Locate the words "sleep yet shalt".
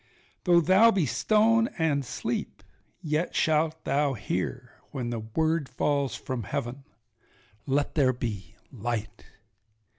2.03-3.83